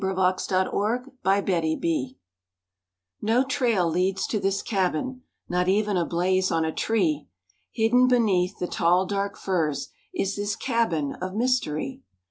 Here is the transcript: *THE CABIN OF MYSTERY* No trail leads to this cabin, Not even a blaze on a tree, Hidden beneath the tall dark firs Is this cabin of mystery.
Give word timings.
*THE 0.03 0.07
CABIN 0.13 0.67
OF 0.67 1.13
MYSTERY* 1.23 2.17
No 3.21 3.43
trail 3.43 3.87
leads 3.87 4.25
to 4.25 4.39
this 4.39 4.63
cabin, 4.63 5.21
Not 5.47 5.67
even 5.67 5.95
a 5.95 6.07
blaze 6.07 6.49
on 6.49 6.65
a 6.65 6.71
tree, 6.73 7.27
Hidden 7.71 8.07
beneath 8.07 8.57
the 8.57 8.65
tall 8.65 9.05
dark 9.05 9.37
firs 9.37 9.89
Is 10.11 10.37
this 10.37 10.55
cabin 10.55 11.13
of 11.21 11.35
mystery. 11.35 12.01